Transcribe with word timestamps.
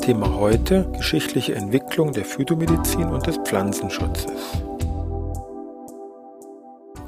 Thema 0.00 0.34
heute 0.34 0.90
geschichtliche 0.96 1.54
Entwicklung 1.54 2.12
der 2.12 2.24
Phytomedizin 2.24 3.04
und 3.04 3.26
des 3.26 3.36
Pflanzenschutzes. 3.38 4.62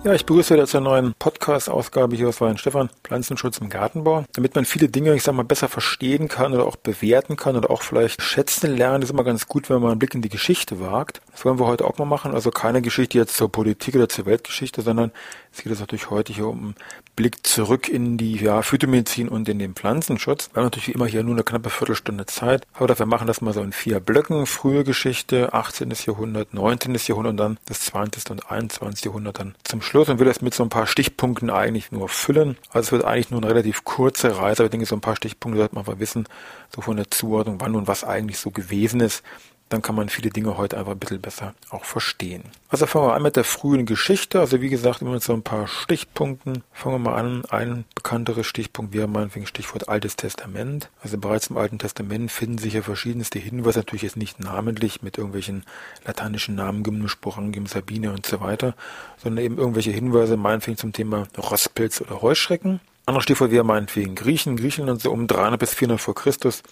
Ja, 0.04 0.12
ich 0.14 0.26
begrüße 0.26 0.54
wieder 0.54 0.66
zur 0.66 0.80
neuen 0.80 1.14
Podcast-Ausgabe 1.16 2.16
hier 2.16 2.28
aus 2.28 2.40
Stefan 2.56 2.90
Pflanzenschutz 3.04 3.58
im 3.58 3.68
Gartenbau. 3.68 4.24
Damit 4.32 4.56
man 4.56 4.64
viele 4.64 4.88
Dinge, 4.88 5.14
ich 5.14 5.22
sag 5.22 5.34
mal, 5.34 5.44
besser 5.44 5.68
verstehen 5.68 6.26
kann 6.26 6.52
oder 6.52 6.66
auch 6.66 6.74
bewerten 6.74 7.36
kann 7.36 7.54
oder 7.54 7.70
auch 7.70 7.82
vielleicht 7.82 8.20
schätzen 8.20 8.76
lernen, 8.76 9.04
ist 9.04 9.10
immer 9.10 9.22
ganz 9.22 9.46
gut, 9.46 9.70
wenn 9.70 9.80
man 9.80 9.92
einen 9.92 10.00
Blick 10.00 10.16
in 10.16 10.20
die 10.20 10.28
Geschichte 10.28 10.80
wagt. 10.80 11.20
Das 11.30 11.44
wollen 11.44 11.60
wir 11.60 11.66
heute 11.66 11.84
auch 11.84 11.98
mal 11.98 12.04
machen. 12.04 12.34
Also 12.34 12.50
keine 12.50 12.82
Geschichte 12.82 13.16
jetzt 13.16 13.36
zur 13.36 13.52
Politik 13.52 13.94
oder 13.94 14.08
zur 14.08 14.26
Weltgeschichte, 14.26 14.82
sondern 14.82 15.12
es 15.52 15.58
geht 15.58 15.70
jetzt 15.70 15.80
natürlich 15.80 16.10
heute 16.10 16.32
hier 16.32 16.48
um 16.48 16.74
Blick 17.14 17.46
zurück 17.46 17.88
in 17.88 18.16
die 18.16 18.36
ja, 18.36 18.62
Phytomedizin 18.62 19.28
und 19.28 19.48
in 19.48 19.58
den 19.58 19.74
Pflanzenschutz. 19.74 20.50
Wir 20.52 20.60
haben 20.60 20.66
natürlich 20.66 20.88
wie 20.88 20.92
immer 20.92 21.06
hier 21.06 21.22
nur 21.22 21.34
eine 21.34 21.44
knappe 21.44 21.70
Viertelstunde 21.70 22.26
Zeit. 22.26 22.66
Aber 22.72 22.86
dafür 22.86 23.06
machen 23.06 23.26
das 23.26 23.40
mal 23.40 23.52
so 23.52 23.62
in 23.62 23.72
vier 23.72 24.00
Blöcken. 24.00 24.46
Frühe 24.46 24.84
Geschichte, 24.84 25.52
18. 25.52 25.92
Jahrhundert, 26.06 26.54
19. 26.54 26.94
Jahrhundert 26.94 27.30
und 27.30 27.36
dann 27.36 27.58
das 27.66 27.80
20. 27.80 28.30
und 28.30 28.50
21. 28.50 29.04
Jahrhundert 29.04 29.38
dann 29.38 29.54
zum 29.64 29.82
Schluss. 29.82 30.08
Und 30.08 30.18
will 30.18 30.26
das 30.26 30.40
mit 30.40 30.54
so 30.54 30.62
ein 30.62 30.70
paar 30.70 30.86
Stichpunkten 30.86 31.50
eigentlich 31.50 31.92
nur 31.92 32.08
füllen. 32.08 32.56
Also 32.70 32.86
es 32.86 32.92
wird 32.92 33.04
eigentlich 33.04 33.30
nur 33.30 33.42
eine 33.42 33.50
relativ 33.50 33.84
kurze 33.84 34.38
Reise, 34.38 34.62
aber 34.62 34.66
ich 34.66 34.70
denke, 34.70 34.86
so 34.86 34.96
ein 34.96 35.00
paar 35.00 35.16
Stichpunkte 35.16 35.58
sollte 35.58 35.74
man 35.74 35.82
einfach 35.82 35.98
wissen, 35.98 36.26
so 36.74 36.80
von 36.80 36.96
der 36.96 37.10
Zuordnung, 37.10 37.60
wann 37.60 37.74
und 37.74 37.88
was 37.88 38.04
eigentlich 38.04 38.38
so 38.38 38.50
gewesen 38.50 39.00
ist 39.00 39.22
dann 39.72 39.82
kann 39.82 39.94
man 39.94 40.08
viele 40.08 40.30
Dinge 40.30 40.56
heute 40.58 40.76
einfach 40.76 40.92
ein 40.92 40.98
bisschen 40.98 41.20
besser 41.20 41.54
auch 41.70 41.84
verstehen. 41.84 42.44
Also 42.68 42.86
fangen 42.86 43.06
wir 43.06 43.14
an 43.14 43.22
mit 43.22 43.36
der 43.36 43.44
frühen 43.44 43.86
Geschichte. 43.86 44.40
Also 44.40 44.60
wie 44.60 44.68
gesagt, 44.68 45.00
immer 45.00 45.12
mit 45.12 45.22
so 45.22 45.32
ein 45.32 45.42
paar 45.42 45.66
Stichpunkten. 45.66 46.62
Fangen 46.72 46.96
wir 46.96 47.10
mal 47.10 47.18
an. 47.18 47.44
Ein 47.46 47.84
bekannteres 47.94 48.46
Stichpunkt 48.46 48.92
wäre 48.92 49.08
meinetwegen 49.08 49.46
Stichwort 49.46 49.88
Altes 49.88 50.16
Testament. 50.16 50.90
Also 51.02 51.16
bereits 51.16 51.46
im 51.46 51.56
Alten 51.56 51.78
Testament 51.78 52.30
finden 52.30 52.58
sich 52.58 52.74
ja 52.74 52.82
verschiedenste 52.82 53.38
Hinweise, 53.38 53.78
natürlich 53.78 54.02
jetzt 54.02 54.16
nicht 54.16 54.40
namentlich 54.40 55.02
mit 55.02 55.16
irgendwelchen 55.16 55.64
lateinischen 56.04 56.54
Namen, 56.54 56.82
Gymnum, 56.82 57.08
Sporangim, 57.08 57.66
Sabine 57.66 58.12
und 58.12 58.26
so 58.26 58.40
weiter, 58.40 58.74
sondern 59.22 59.44
eben 59.44 59.58
irgendwelche 59.58 59.90
Hinweise, 59.90 60.36
meinetwegen 60.36 60.76
zum 60.76 60.92
Thema 60.92 61.26
Rostpilz 61.38 62.00
oder 62.02 62.20
Heuschrecken. 62.20 62.80
Anderes 63.06 63.24
Stichwort 63.24 63.50
wäre 63.50 63.64
meinetwegen 63.64 64.14
Griechen. 64.14 64.56
Griechenland 64.56 65.00
so 65.00 65.10
um 65.10 65.26
300 65.26 65.58
bis 65.58 65.74
400 65.74 66.00
vor 66.00 66.14
Christus 66.14 66.62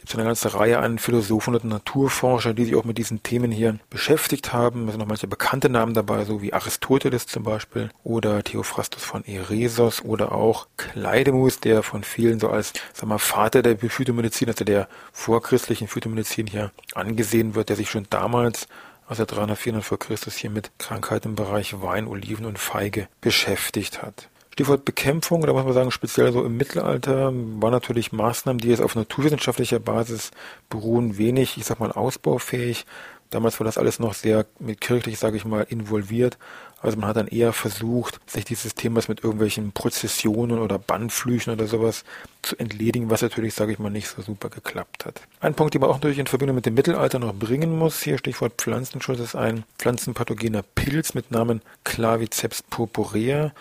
gibt 0.00 0.14
eine 0.14 0.24
ganze 0.24 0.54
Reihe 0.54 0.78
an 0.78 0.98
Philosophen 0.98 1.54
und 1.54 1.64
Naturforscher, 1.64 2.54
die 2.54 2.64
sich 2.64 2.74
auch 2.74 2.84
mit 2.84 2.98
diesen 2.98 3.22
Themen 3.22 3.52
hier 3.52 3.78
beschäftigt 3.90 4.52
haben. 4.52 4.84
Es 4.84 4.92
sind 4.92 5.00
noch 5.00 5.06
manche 5.06 5.26
bekannte 5.26 5.68
Namen 5.68 5.94
dabei, 5.94 6.24
so 6.24 6.40
wie 6.42 6.52
Aristoteles 6.52 7.26
zum 7.26 7.42
Beispiel 7.42 7.90
oder 8.02 8.42
Theophrastus 8.42 9.04
von 9.04 9.24
Eresos 9.24 10.02
oder 10.02 10.32
auch 10.32 10.66
Kleidemus, 10.76 11.60
der 11.60 11.82
von 11.82 12.02
vielen 12.02 12.40
so 12.40 12.48
als 12.48 12.72
sag 12.94 13.08
mal, 13.08 13.18
Vater 13.18 13.62
der 13.62 13.76
Phytomedizin, 13.78 14.48
also 14.48 14.64
der 14.64 14.88
vorchristlichen 15.12 15.86
Phytomedizin 15.86 16.46
hier 16.46 16.72
angesehen 16.94 17.54
wird, 17.54 17.68
der 17.68 17.76
sich 17.76 17.90
schon 17.90 18.06
damals 18.10 18.68
also 19.06 19.24
300, 19.24 19.58
400 19.58 19.84
vor 19.84 19.98
Christus 19.98 20.36
hier 20.36 20.50
mit 20.50 20.70
Krankheiten 20.78 21.30
im 21.30 21.34
Bereich 21.34 21.82
Wein, 21.82 22.06
Oliven 22.06 22.46
und 22.46 22.58
Feige 22.58 23.08
beschäftigt 23.20 24.02
hat. 24.02 24.28
Stichwort 24.60 24.84
Bekämpfung, 24.84 25.40
da 25.40 25.54
muss 25.54 25.64
man 25.64 25.72
sagen, 25.72 25.90
speziell 25.90 26.32
so 26.32 26.44
im 26.44 26.58
Mittelalter 26.58 27.32
waren 27.32 27.70
natürlich 27.70 28.12
Maßnahmen, 28.12 28.60
die 28.60 28.68
jetzt 28.68 28.82
auf 28.82 28.94
naturwissenschaftlicher 28.94 29.80
Basis 29.80 30.32
beruhen, 30.68 31.16
wenig, 31.16 31.56
ich 31.56 31.64
sag 31.64 31.80
mal, 31.80 31.90
ausbaufähig. 31.90 32.84
Damals 33.30 33.58
war 33.58 33.64
das 33.64 33.78
alles 33.78 34.00
noch 34.00 34.12
sehr 34.12 34.44
mit 34.58 34.82
kirchlich, 34.82 35.18
sage 35.18 35.38
ich 35.38 35.46
mal, 35.46 35.64
involviert. 35.66 36.36
Also 36.82 36.98
man 36.98 37.08
hat 37.08 37.16
dann 37.16 37.28
eher 37.28 37.54
versucht, 37.54 38.20
sich 38.26 38.44
dieses 38.44 38.74
Themas 38.74 39.08
mit 39.08 39.24
irgendwelchen 39.24 39.72
Prozessionen 39.72 40.58
oder 40.58 40.78
Bannflüchen 40.78 41.54
oder 41.54 41.66
sowas 41.66 42.04
zu 42.42 42.54
entledigen, 42.58 43.08
was 43.08 43.22
natürlich, 43.22 43.54
sage 43.54 43.72
ich 43.72 43.78
mal, 43.78 43.88
nicht 43.88 44.08
so 44.08 44.20
super 44.20 44.50
geklappt 44.50 45.06
hat. 45.06 45.22
Ein 45.40 45.54
Punkt, 45.54 45.72
den 45.72 45.80
man 45.80 45.88
auch 45.88 45.94
natürlich 45.94 46.18
in 46.18 46.26
Verbindung 46.26 46.56
mit 46.56 46.66
dem 46.66 46.74
Mittelalter 46.74 47.18
noch 47.18 47.32
bringen 47.32 47.78
muss, 47.78 48.02
hier 48.02 48.18
Stichwort 48.18 48.54
Pflanzenschutz, 48.58 49.20
ist 49.20 49.36
ein 49.36 49.64
pflanzenpathogener 49.78 50.64
Pilz 50.74 51.14
mit 51.14 51.30
Namen 51.30 51.62
Claviceps 51.84 52.62
purpurea 52.62 53.52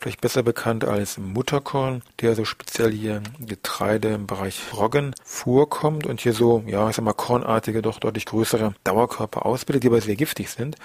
vielleicht 0.00 0.20
besser 0.20 0.42
bekannt 0.42 0.84
als 0.84 1.18
Mutterkorn, 1.18 2.02
der 2.20 2.34
so 2.34 2.44
speziell 2.44 2.92
hier 2.92 3.22
Getreide 3.40 4.08
im 4.08 4.26
Bereich 4.26 4.60
Roggen 4.74 5.14
vorkommt 5.24 6.06
und 6.06 6.20
hier 6.20 6.32
so, 6.32 6.62
ja, 6.66 6.88
ich 6.88 6.96
sag 6.96 7.04
mal, 7.04 7.12
kornartige, 7.12 7.82
doch 7.82 7.98
deutlich 7.98 8.26
größere 8.26 8.74
Dauerkörper 8.84 9.44
ausbildet, 9.44 9.82
die 9.82 9.88
aber 9.88 10.00
sehr 10.00 10.16
giftig 10.16 10.50
sind. 10.50 10.76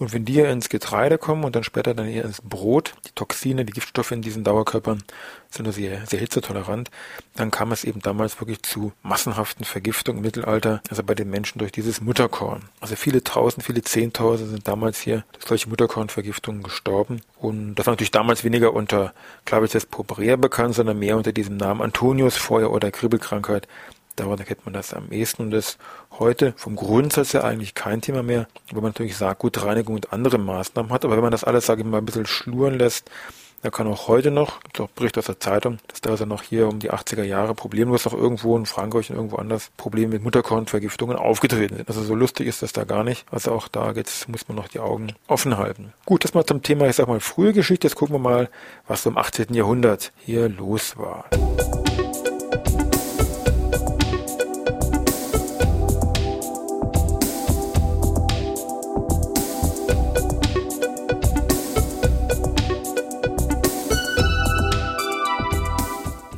Und 0.00 0.14
wenn 0.14 0.24
die 0.24 0.32
hier 0.32 0.48
ins 0.48 0.70
Getreide 0.70 1.18
kommen 1.18 1.44
und 1.44 1.54
dann 1.54 1.62
später 1.62 1.92
dann 1.92 2.06
hier 2.06 2.24
ins 2.24 2.40
Brot, 2.40 2.94
die 3.06 3.12
Toxine, 3.14 3.66
die 3.66 3.74
Giftstoffe 3.74 4.12
in 4.12 4.22
diesen 4.22 4.44
Dauerkörpern 4.44 5.02
sind 5.50 5.64
nur 5.64 5.74
sehr, 5.74 6.06
sehr 6.06 6.18
hitzetolerant, 6.18 6.90
dann 7.34 7.50
kam 7.50 7.70
es 7.70 7.84
eben 7.84 8.00
damals 8.00 8.40
wirklich 8.40 8.62
zu 8.62 8.92
massenhaften 9.02 9.66
Vergiftungen 9.66 10.20
im 10.20 10.24
Mittelalter, 10.24 10.80
also 10.88 11.02
bei 11.02 11.14
den 11.14 11.28
Menschen 11.28 11.58
durch 11.58 11.70
dieses 11.70 12.00
Mutterkorn. 12.00 12.62
Also 12.80 12.96
viele 12.96 13.22
Tausend, 13.22 13.66
viele 13.66 13.82
Zehntausend 13.82 14.48
sind 14.48 14.66
damals 14.66 14.98
hier 14.98 15.24
durch 15.34 15.44
solche 15.44 15.68
Mutterkornvergiftungen 15.68 16.62
gestorben. 16.62 17.20
Und 17.36 17.74
das 17.74 17.84
war 17.84 17.92
natürlich 17.92 18.10
damals 18.10 18.42
weniger 18.42 18.72
unter 18.72 19.12
Clavices 19.44 19.84
purpurea 19.84 20.36
bekannt, 20.36 20.76
sondern 20.76 20.98
mehr 20.98 21.18
unter 21.18 21.32
diesem 21.32 21.58
Namen 21.58 21.82
Antoniusfeuer 21.82 22.70
oder 22.70 22.90
Kribbelkrankheit, 22.90 23.68
Darunter 24.20 24.44
kennt 24.44 24.66
man 24.66 24.74
das 24.74 24.92
am 24.92 25.10
ehesten 25.10 25.44
und 25.44 25.50
das 25.50 25.78
heute 26.18 26.52
vom 26.56 26.76
Grundsatz 26.76 27.32
her 27.32 27.42
eigentlich 27.42 27.74
kein 27.74 28.02
Thema 28.02 28.22
mehr, 28.22 28.48
wo 28.70 28.82
man 28.82 28.90
natürlich 28.90 29.16
Saatgutreinigung 29.16 29.94
und 29.94 30.12
andere 30.12 30.36
Maßnahmen 30.36 30.92
hat. 30.92 31.06
Aber 31.06 31.16
wenn 31.16 31.22
man 31.22 31.32
das 31.32 31.42
alles, 31.42 31.64
sage 31.64 31.80
ich 31.80 31.86
mal, 31.86 31.98
ein 31.98 32.04
bisschen 32.04 32.26
schluren 32.26 32.74
lässt, 32.74 33.10
da 33.62 33.70
kann 33.70 33.86
auch 33.86 34.08
heute 34.08 34.30
noch, 34.30 34.62
gibt 34.62 34.80
auch 34.80 34.88
Bericht 34.88 35.16
aus 35.16 35.26
der 35.26 35.40
Zeitung, 35.40 35.78
dass 35.88 36.00
da 36.02 36.10
also 36.10 36.26
noch 36.26 36.42
hier 36.42 36.68
um 36.68 36.78
die 36.78 36.90
80er 36.90 37.22
Jahre 37.22 37.54
problemlos 37.54 38.04
noch 38.04 38.12
irgendwo 38.12 38.56
in 38.56 38.66
Frankreich 38.66 39.10
und 39.10 39.16
irgendwo 39.16 39.36
anders 39.36 39.70
Probleme 39.76 40.14
mit 40.14 40.22
Mutterkornvergiftungen 40.22 41.16
aufgetreten 41.16 41.76
sind. 41.76 41.88
Also 41.88 42.02
so 42.02 42.14
lustig 42.14 42.46
ist 42.46 42.62
das 42.62 42.72
da 42.72 42.84
gar 42.84 43.04
nicht. 43.04 43.24
Also 43.30 43.52
auch 43.52 43.68
da 43.68 43.92
geht's, 43.92 44.28
muss 44.28 44.48
man 44.48 44.56
noch 44.56 44.68
die 44.68 44.80
Augen 44.80 45.14
offen 45.28 45.56
halten. 45.56 45.92
Gut, 46.04 46.24
das 46.24 46.34
mal 46.34 46.44
zum 46.44 46.62
Thema, 46.62 46.88
ich 46.88 46.96
sag 46.96 47.08
mal, 47.08 47.20
frühe 47.20 47.54
Geschichte. 47.54 47.86
Jetzt 47.86 47.96
gucken 47.96 48.14
wir 48.14 48.20
mal, 48.20 48.50
was 48.86 49.02
so 49.02 49.10
im 49.10 49.18
18. 49.18 49.54
Jahrhundert 49.54 50.12
hier 50.18 50.48
los 50.48 50.96
war. 50.96 51.24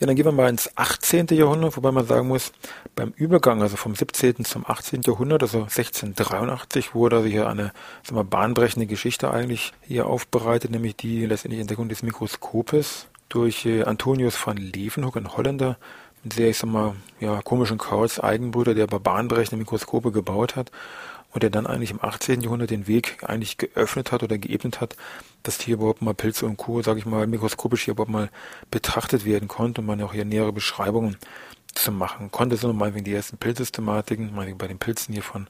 Ja, 0.03 0.07
dann 0.07 0.17
gehen 0.17 0.25
wir 0.25 0.33
mal 0.33 0.49
ins 0.49 0.69
18. 0.77 1.29
Jahrhundert, 1.29 1.77
wobei 1.77 1.93
man 1.93 2.05
sagen 2.05 2.27
muss, 2.27 2.51
beim 2.97 3.13
Übergang, 3.15 3.63
also 3.63 3.77
vom 3.77 3.95
17. 3.95 4.45
zum 4.45 4.65
18. 4.67 5.03
Jahrhundert, 5.03 5.43
also 5.43 5.59
1683, 5.59 6.93
wurde 6.93 7.19
also 7.19 7.29
hier 7.29 7.49
eine 7.49 7.73
sagen 8.03 8.17
wir, 8.17 8.25
bahnbrechende 8.25 8.87
Geschichte 8.87 9.31
eigentlich 9.31 9.73
hier 9.83 10.09
aufbereitet, 10.09 10.73
nämlich 10.73 10.97
die 10.97 11.25
letztendliche 11.25 11.61
Entdeckung 11.61 11.89
des 11.89 12.03
Mikroskopes 12.03 13.07
durch 13.29 13.65
äh, 13.65 13.85
Antonius 13.85 14.45
van 14.45 14.57
Leeuwenhoek, 14.57 15.19
ein 15.19 15.37
Holländer, 15.37 15.77
mit 16.25 16.33
sehr, 16.33 16.51
ich 16.51 16.59
sag 16.59 16.69
mal, 16.69 16.97
ja, 17.21 17.41
komischen 17.41 17.79
Kauz, 17.79 18.19
Eigenbrüder, 18.19 18.75
der 18.75 18.89
aber 18.91 18.99
bahnbrechende 18.99 19.57
Mikroskope 19.57 20.11
gebaut 20.11 20.57
hat 20.57 20.73
und 21.33 21.43
der 21.43 21.51
dann 21.51 21.67
eigentlich 21.67 21.91
im 21.91 22.03
18. 22.03 22.41
Jahrhundert 22.43 22.71
den 22.71 22.87
Weg 22.87 23.19
eigentlich 23.27 23.59
geöffnet 23.59 24.13
hat 24.13 24.23
oder 24.23 24.39
geebnet 24.39 24.81
hat, 24.81 24.97
dass 25.43 25.61
hier 25.61 25.75
überhaupt 25.75 26.03
mal 26.03 26.15
Pilze 26.15 26.47
und 26.47 26.57
Co., 26.57 26.83
sage 26.83 26.99
ich 26.99 27.07
mal, 27.07 27.27
mikroskopisch 27.27 27.85
hier 27.85 27.93
überhaupt 27.93 28.13
mal 28.13 28.31
betrachtet 28.71 29.25
werden 29.25 29.49
konnte 29.49 29.81
und 29.81 29.87
man 29.87 30.03
auch 30.03 30.13
hier 30.13 30.25
nähere 30.25 30.53
Beschreibungen 30.53 31.17
zu 31.75 31.91
machen 31.91 32.31
konnte. 32.31 32.57
So 32.57 32.73
mal 32.73 32.95
wegen 32.95 33.05
die 33.05 33.15
ersten 33.15 33.39
Pilzsystematiken, 33.39 34.35
mal 34.35 34.55
bei 34.55 34.69
den 34.69 34.79
Pilzen 34.79 35.15
hier 35.15 35.23
von 35.23 35.49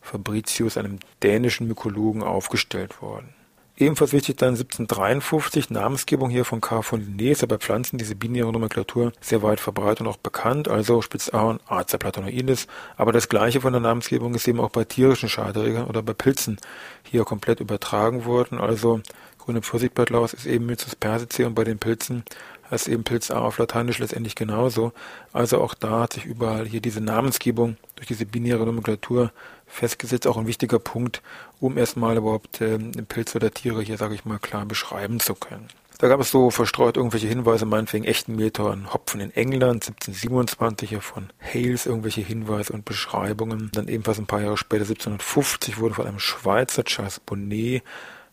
Fabricius, 0.00 0.78
einem 0.78 0.98
dänischen 1.22 1.68
Mykologen, 1.68 2.22
aufgestellt 2.22 3.02
worden. 3.02 3.34
Ebenfalls 3.80 4.12
wichtig 4.12 4.36
dann 4.38 4.54
1753, 4.54 5.70
Namensgebung 5.70 6.30
hier 6.30 6.44
von 6.44 6.60
K. 6.60 6.82
von 6.82 7.00
Linné. 7.00 7.30
Ist 7.30 7.42
ja 7.42 7.46
bei 7.46 7.58
Pflanzen 7.58 7.96
diese 7.96 8.16
binäre 8.16 8.50
Nomenklatur 8.50 9.12
sehr 9.20 9.40
weit 9.44 9.60
verbreitet 9.60 10.00
und 10.00 10.08
auch 10.08 10.16
bekannt, 10.16 10.66
also 10.66 11.00
Spitzahorn, 11.00 11.60
Acer 11.68 11.98
platonoides, 11.98 12.66
aber 12.96 13.12
das 13.12 13.28
gleiche 13.28 13.60
von 13.60 13.72
der 13.72 13.80
Namensgebung 13.80 14.34
ist 14.34 14.48
eben 14.48 14.58
auch 14.58 14.70
bei 14.70 14.82
tierischen 14.82 15.28
Schadträgern 15.28 15.86
oder 15.86 16.02
bei 16.02 16.12
Pilzen 16.12 16.58
hier 17.04 17.22
komplett 17.22 17.60
übertragen 17.60 18.24
worden, 18.24 18.58
also 18.58 19.00
grüne 19.38 19.62
Pfirsichblattlaus 19.62 20.34
ist 20.34 20.46
eben 20.46 20.66
Myzus 20.66 20.96
persicea 20.96 21.46
und 21.46 21.54
bei 21.54 21.62
den 21.62 21.78
Pilzen 21.78 22.24
heißt 22.70 22.88
eben 22.88 23.04
Pilz 23.04 23.30
A 23.30 23.38
auf 23.38 23.58
Lateinisch 23.58 23.98
letztendlich 23.98 24.34
genauso. 24.34 24.92
Also 25.32 25.60
auch 25.60 25.74
da 25.74 26.00
hat 26.00 26.14
sich 26.14 26.24
überall 26.24 26.66
hier 26.66 26.80
diese 26.80 27.00
Namensgebung 27.00 27.76
durch 27.96 28.08
diese 28.08 28.26
binäre 28.26 28.64
Nomenklatur 28.64 29.32
festgesetzt, 29.66 30.26
auch 30.26 30.36
ein 30.36 30.46
wichtiger 30.46 30.78
Punkt, 30.78 31.22
um 31.60 31.76
erstmal 31.76 32.16
überhaupt 32.16 32.60
äh, 32.60 32.78
Pilze 32.78 33.36
oder 33.36 33.50
Tiere 33.50 33.82
hier, 33.82 33.98
sage 33.98 34.14
ich 34.14 34.24
mal, 34.24 34.38
klar 34.38 34.64
beschreiben 34.66 35.20
zu 35.20 35.34
können. 35.34 35.68
Da 36.00 36.06
gab 36.06 36.20
es 36.20 36.30
so 36.30 36.50
verstreut 36.50 36.96
irgendwelche 36.96 37.26
Hinweise, 37.26 37.66
meinetwegen 37.66 38.04
echten 38.04 38.36
Meter 38.36 38.70
an 38.70 38.94
Hopfen 38.94 39.20
in 39.20 39.34
England, 39.34 39.88
1727 39.88 40.90
hier 40.90 41.00
von 41.00 41.30
Hales 41.42 41.86
irgendwelche 41.86 42.20
Hinweise 42.20 42.72
und 42.72 42.84
Beschreibungen. 42.84 43.70
Dann 43.74 43.88
ebenfalls 43.88 44.20
ein 44.20 44.26
paar 44.26 44.40
Jahre 44.40 44.56
später, 44.56 44.82
1750, 44.82 45.78
wurden 45.78 45.94
von 45.94 46.06
einem 46.06 46.20
Schweizer, 46.20 46.84
Charles 46.84 47.18
Bonnet, 47.18 47.82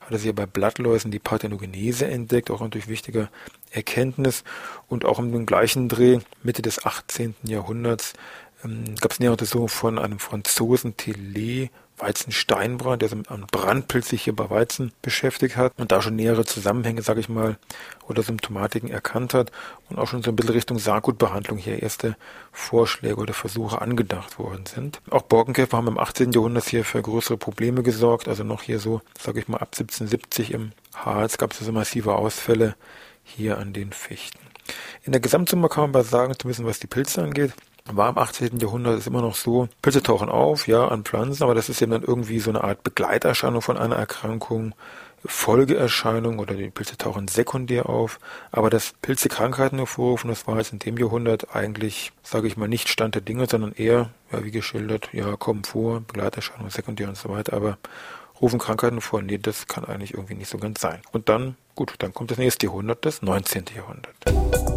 hat 0.05 0.11
er 0.11 0.19
sich 0.19 0.33
bei 0.33 0.45
Blattläusen 0.45 1.11
die 1.11 1.19
Parthenogenese 1.19 2.07
entdeckt, 2.07 2.51
auch 2.51 2.61
natürlich 2.61 2.87
wichtige 2.87 3.29
Erkenntnis. 3.71 4.43
Und 4.87 5.05
auch 5.05 5.19
im 5.19 5.45
gleichen 5.45 5.89
Dreh, 5.89 6.19
Mitte 6.43 6.61
des 6.61 6.85
18. 6.85 7.35
Jahrhunderts, 7.43 8.13
ähm, 8.63 8.95
gab 8.99 9.11
es 9.11 9.19
nähere 9.19 9.33
Untersuchungen 9.33 9.69
von 9.69 9.99
einem 9.99 10.19
Franzosen, 10.19 10.95
Tillet, 10.97 11.71
Weizensteinbrand, 11.97 13.01
der 13.01 13.15
mit 13.15 13.29
einem 13.31 13.47
Brandpilz 13.47 14.09
sich 14.09 14.23
hier 14.23 14.35
bei 14.35 14.49
Weizen 14.49 14.91
beschäftigt 15.01 15.55
hat 15.55 15.73
und 15.77 15.91
da 15.91 16.01
schon 16.01 16.15
nähere 16.15 16.45
Zusammenhänge, 16.45 17.01
sage 17.01 17.19
ich 17.19 17.29
mal, 17.29 17.57
oder 18.07 18.21
Symptomatiken 18.23 18.89
erkannt 18.89 19.33
hat 19.33 19.51
und 19.89 19.97
auch 19.97 20.07
schon 20.07 20.21
so 20.21 20.31
ein 20.31 20.35
bisschen 20.35 20.53
Richtung 20.53 20.79
Saatgutbehandlung 20.79 21.57
hier 21.57 21.81
erste 21.81 22.15
Vorschläge 22.51 23.15
oder 23.15 23.33
Versuche 23.33 23.81
angedacht 23.81 24.39
worden 24.39 24.65
sind. 24.65 25.01
Auch 25.09 25.23
Borkenkäfer 25.23 25.77
haben 25.77 25.87
im 25.87 25.97
18. 25.97 26.31
Jahrhundert 26.31 26.67
hier 26.67 26.85
für 26.85 27.01
größere 27.01 27.37
Probleme 27.37 27.83
gesorgt, 27.83 28.27
also 28.27 28.43
noch 28.43 28.63
hier 28.63 28.79
so, 28.79 29.01
sage 29.19 29.39
ich 29.39 29.47
mal, 29.47 29.57
ab 29.57 29.69
1770 29.73 30.51
im 30.51 30.71
Harz 30.93 31.37
gab 31.37 31.51
es 31.51 31.59
so 31.59 31.71
massive 31.71 32.15
Ausfälle 32.15 32.75
hier 33.23 33.57
an 33.57 33.73
den 33.73 33.91
Fichten. 33.93 34.39
In 35.03 35.11
der 35.11 35.21
Gesamtsumme 35.21 35.69
kann 35.69 35.83
man 35.83 35.89
aber 35.91 36.03
sagen, 36.03 36.33
zumindest 36.37 36.65
was 36.65 36.79
die 36.79 36.87
Pilze 36.87 37.21
angeht, 37.21 37.53
war 37.91 38.09
im 38.09 38.17
18. 38.17 38.57
Jahrhundert 38.57 38.97
ist 38.97 39.07
immer 39.07 39.21
noch 39.21 39.35
so, 39.35 39.67
Pilze 39.81 40.01
tauchen 40.01 40.29
auf, 40.29 40.67
ja, 40.67 40.87
an 40.87 41.03
Pflanzen, 41.03 41.43
aber 41.43 41.55
das 41.55 41.69
ist 41.69 41.81
eben 41.81 41.91
dann 41.91 42.03
irgendwie 42.03 42.39
so 42.39 42.49
eine 42.49 42.63
Art 42.63 42.83
Begleiterscheinung 42.83 43.61
von 43.61 43.77
einer 43.77 43.95
Erkrankung, 43.95 44.73
Folgeerscheinung 45.27 46.39
oder 46.39 46.53
die 46.53 46.69
Pilze 46.69 46.97
tauchen 46.97 47.27
sekundär 47.27 47.89
auf, 47.89 48.19
aber 48.51 48.69
dass 48.69 48.93
Pilze 49.01 49.29
Krankheiten 49.29 49.77
hervorrufen, 49.77 50.29
das 50.29 50.45
war 50.47 50.57
jetzt 50.57 50.73
in 50.73 50.79
dem 50.79 50.97
Jahrhundert 50.97 51.55
eigentlich, 51.55 52.11
sage 52.23 52.47
ich 52.47 52.57
mal, 52.57 52.67
nicht 52.67 52.89
Stand 52.89 53.15
der 53.15 53.21
Dinge, 53.21 53.47
sondern 53.47 53.71
eher, 53.73 54.09
ja, 54.31 54.43
wie 54.43 54.51
geschildert, 54.51 55.09
ja, 55.13 55.35
kommen 55.35 55.63
vor, 55.63 56.01
Begleiterscheinung, 56.01 56.69
sekundär 56.69 57.07
und 57.09 57.17
so 57.17 57.29
weiter, 57.29 57.53
aber 57.53 57.77
rufen 58.41 58.59
Krankheiten 58.59 59.01
vor. 59.01 59.21
Nee, 59.21 59.37
das 59.37 59.67
kann 59.67 59.85
eigentlich 59.85 60.13
irgendwie 60.13 60.35
nicht 60.35 60.49
so 60.49 60.57
ganz 60.57 60.81
sein. 60.81 61.01
Und 61.11 61.29
dann, 61.29 61.55
gut, 61.73 61.95
dann 61.99 62.13
kommt 62.13 62.31
das 62.31 62.37
nächste 62.37 62.67
Jahrhundert, 62.67 63.05
das 63.05 63.21
19. 63.21 63.65
Jahrhundert. 63.75 64.74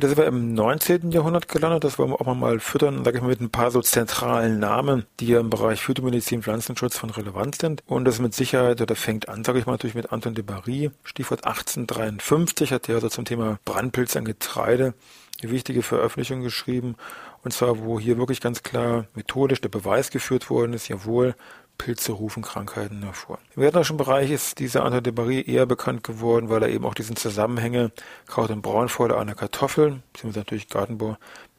Da 0.00 0.08
sind 0.08 0.18
wir 0.18 0.26
im 0.26 0.54
19. 0.54 1.10
Jahrhundert 1.10 1.48
gelandet. 1.48 1.84
Das 1.84 1.98
wollen 1.98 2.10
wir 2.10 2.20
auch 2.20 2.34
mal 2.34 2.60
füttern, 2.60 3.04
sage 3.04 3.18
ich 3.18 3.22
mal, 3.22 3.28
mit 3.28 3.40
ein 3.40 3.50
paar 3.50 3.70
so 3.70 3.80
zentralen 3.80 4.58
Namen, 4.58 5.06
die 5.20 5.28
ja 5.28 5.40
im 5.40 5.50
Bereich 5.50 5.82
Phytomedizin, 5.82 6.42
Pflanzenschutz 6.42 6.96
von 6.96 7.10
Relevanz 7.10 7.58
sind. 7.58 7.82
Und 7.86 8.04
das 8.04 8.18
mit 8.18 8.34
Sicherheit, 8.34 8.80
oder 8.80 8.96
fängt 8.96 9.28
an, 9.28 9.44
sage 9.44 9.58
ich 9.58 9.66
mal, 9.66 9.72
natürlich 9.72 9.94
mit 9.94 10.12
Anton 10.12 10.34
de 10.34 10.44
Barry. 10.44 10.90
Stichwort 11.04 11.46
1853 11.46 12.72
hat 12.72 12.88
er 12.88 12.96
also 12.96 13.08
zum 13.08 13.24
Thema 13.24 13.58
Brandpilz 13.64 14.16
an 14.16 14.24
Getreide 14.24 14.94
eine 15.42 15.52
wichtige 15.52 15.82
Veröffentlichung 15.82 16.42
geschrieben. 16.42 16.96
Und 17.44 17.52
zwar, 17.52 17.78
wo 17.84 18.00
hier 18.00 18.18
wirklich 18.18 18.40
ganz 18.40 18.62
klar 18.62 19.06
methodisch 19.14 19.60
der 19.60 19.68
Beweis 19.68 20.10
geführt 20.10 20.50
worden 20.50 20.72
ist, 20.72 20.88
jawohl, 20.88 21.34
Pilze 21.78 22.12
rufen 22.12 22.42
Krankheiten 22.42 23.02
hervor. 23.02 23.38
Im 23.54 23.62
gärtnerischen 23.62 23.96
Bereich 23.96 24.30
ist 24.30 24.58
dieser 24.58 24.84
Anton 24.84 25.02
de 25.02 25.12
Barry 25.12 25.44
eher 25.46 25.64
bekannt 25.64 26.04
geworden, 26.04 26.50
weil 26.50 26.62
er 26.62 26.68
eben 26.68 26.84
auch 26.84 26.94
diesen 26.94 27.16
Zusammenhänge 27.16 27.92
Kraut- 28.26 28.50
und 28.50 28.62
Braunfäule 28.62 29.16
an 29.16 29.28
der 29.28 29.36
Kartoffel, 29.36 30.02
beziehungsweise 30.12 30.40
natürlich 30.40 30.68
Gartenbau, 30.68 31.16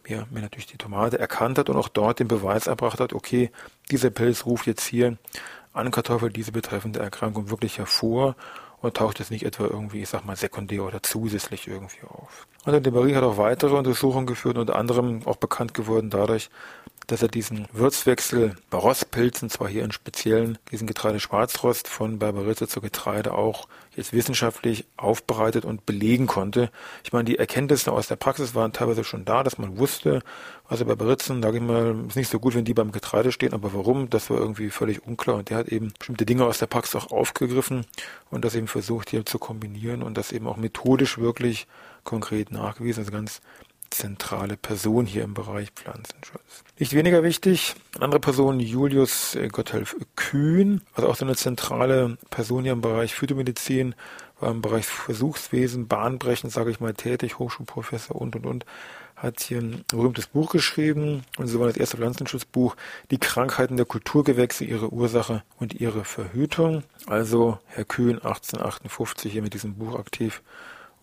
mehr, 0.08 0.28
mehr 0.30 0.44
natürlich 0.44 0.68
die 0.68 0.78
Tomate, 0.78 1.18
erkannt 1.18 1.58
hat 1.58 1.70
und 1.70 1.78
auch 1.78 1.88
dort 1.88 2.20
den 2.20 2.28
Beweis 2.28 2.68
erbracht 2.68 3.00
hat, 3.00 3.14
okay, 3.14 3.50
dieser 3.90 4.10
Pilz 4.10 4.46
ruft 4.46 4.68
jetzt 4.68 4.86
hier 4.86 5.18
an 5.74 5.92
Kartoffel 5.92 6.30
diese 6.30 6.52
betreffende 6.52 7.00
Erkrankung 7.00 7.50
wirklich 7.50 7.78
hervor 7.78 8.36
und 8.82 8.98
taucht 8.98 9.20
jetzt 9.20 9.32
nicht 9.32 9.46
etwa 9.46 9.66
irgendwie, 9.66 10.02
ich 10.02 10.10
sag 10.10 10.26
mal, 10.26 10.36
sekundär 10.36 10.84
oder 10.84 11.04
zusätzlich 11.04 11.68
irgendwie 11.68 12.02
auf. 12.08 12.48
Anton 12.66 12.84
de 12.84 12.92
Barry 12.92 13.14
hat 13.14 13.24
auch 13.24 13.38
weitere 13.38 13.76
Untersuchungen 13.76 14.26
geführt, 14.26 14.58
unter 14.58 14.76
anderem 14.76 15.22
auch 15.26 15.38
bekannt 15.38 15.74
geworden 15.74 16.10
dadurch, 16.10 16.50
dass 17.12 17.22
er 17.22 17.28
diesen 17.28 17.68
Würzwechsel 17.74 18.56
bei 18.70 18.78
Rostpilzen, 18.78 19.50
zwar 19.50 19.68
hier 19.68 19.84
in 19.84 19.92
speziellen, 19.92 20.58
diesen 20.72 20.88
Getreideschwarzrost 20.88 21.88
von 21.88 22.20
Barbarizze 22.20 22.68
zu 22.68 22.82
Getreide 22.82 23.34
auch 23.34 23.68
jetzt 23.96 24.14
wissenschaftlich 24.14 24.86
aufbereitet 24.96 25.66
und 25.66 25.86
belegen 25.86 26.28
konnte. 26.28 26.70
Ich 27.04 27.12
meine, 27.12 27.26
die 27.26 27.40
Erkenntnisse 27.40 27.92
aus 27.92 28.08
der 28.08 28.16
Praxis 28.16 28.54
waren 28.54 28.74
teilweise 28.74 29.04
schon 29.04 29.26
da, 29.26 29.44
dass 29.44 29.58
man 29.58 29.78
wusste, 29.78 30.22
also 30.68 30.86
Barbaritzen, 30.86 31.42
sage 31.42 31.58
ich 31.58 31.64
mal, 31.64 31.96
ist 32.08 32.16
nicht 32.16 32.30
so 32.30 32.40
gut, 32.40 32.54
wenn 32.54 32.66
die 32.66 32.76
beim 32.76 32.92
Getreide 32.92 33.32
stehen, 33.32 33.54
aber 33.54 33.74
warum, 33.74 34.10
das 34.10 34.30
war 34.30 34.38
irgendwie 34.38 34.70
völlig 34.70 35.06
unklar 35.06 35.38
und 35.38 35.50
der 35.50 35.58
hat 35.58 35.68
eben 35.70 35.92
bestimmte 35.98 36.26
Dinge 36.26 36.46
aus 36.46 36.60
der 36.60 36.68
Praxis 36.68 36.96
auch 36.96 37.12
aufgegriffen 37.12 37.86
und 38.30 38.46
das 38.46 38.56
eben 38.56 38.68
versucht 38.68 39.10
hier 39.10 39.26
zu 39.26 39.40
kombinieren 39.40 40.04
und 40.04 40.16
das 40.16 40.32
eben 40.32 40.48
auch 40.48 40.58
methodisch 40.58 41.18
wirklich 41.18 41.68
konkret 42.04 42.52
nachgewiesen, 42.52 43.02
also 43.02 43.12
ganz 43.12 43.42
zentrale 43.90 44.58
Person 44.58 45.06
hier 45.06 45.24
im 45.24 45.34
Bereich 45.34 45.72
Pflanzenschutz. 45.72 46.64
Nicht 46.78 46.94
weniger 46.94 47.24
wichtig, 47.24 47.76
eine 47.96 48.06
andere 48.06 48.20
Person, 48.20 48.60
Julius 48.60 49.38
Gotthelf 49.52 49.96
Kühn, 50.16 50.82
also 50.94 51.10
auch 51.10 51.16
so 51.16 51.26
eine 51.26 51.36
zentrale 51.36 52.18
Person 52.30 52.64
hier 52.64 52.74
im 52.74 52.82
Bereich 52.82 53.14
Phytomedizin, 53.14 53.96
war 54.40 54.52
im 54.52 54.62
Bereich 54.62 54.86
Versuchswesen, 54.86 55.88
bahnbrechend, 55.88 56.52
sage 56.52 56.72
ich 56.72 56.80
mal, 56.80 56.94
tätig, 56.94 57.40
Hochschulprofessor 57.40 58.16
und, 58.16 58.36
und, 58.36 58.46
und, 58.46 58.66
hat 59.16 59.42
hier 59.42 59.60
ein 59.60 59.84
berühmtes 59.88 60.28
Buch 60.28 60.50
geschrieben, 60.50 61.24
und 61.38 61.48
so 61.48 61.60
war 61.60 61.68
das 61.68 61.76
erste 61.76 61.98
Pflanzenschutzbuch, 61.98 62.76
die 63.12 63.18
Krankheiten 63.18 63.76
der 63.76 63.86
Kulturgewächse, 63.86 64.64
ihre 64.64 64.94
Ursache 64.94 65.44
und 65.60 65.74
ihre 65.74 66.06
Verhütung. 66.06 66.84
Also 67.06 67.60
Herr 67.66 67.84
Kühn, 67.84 68.16
1858 68.16 69.32
hier 69.32 69.42
mit 69.42 69.54
diesem 69.54 69.76
Buch 69.76 70.00
aktiv 70.00 70.42